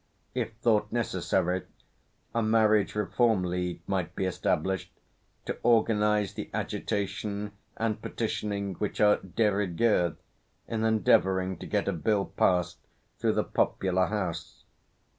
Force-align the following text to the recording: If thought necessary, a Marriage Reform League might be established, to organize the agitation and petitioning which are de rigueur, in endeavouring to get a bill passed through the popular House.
If 0.33 0.53
thought 0.55 0.91
necessary, 0.91 1.61
a 2.33 2.41
Marriage 2.41 2.95
Reform 2.95 3.43
League 3.43 3.81
might 3.85 4.15
be 4.15 4.25
established, 4.25 4.91
to 5.45 5.59
organize 5.61 6.33
the 6.33 6.49
agitation 6.55 7.51
and 7.77 8.01
petitioning 8.01 8.73
which 8.79 8.99
are 8.99 9.17
de 9.17 9.47
rigueur, 9.47 10.15
in 10.67 10.83
endeavouring 10.83 11.55
to 11.59 11.67
get 11.67 11.87
a 11.87 11.93
bill 11.93 12.25
passed 12.25 12.79
through 13.19 13.33
the 13.33 13.43
popular 13.43 14.07
House. 14.07 14.63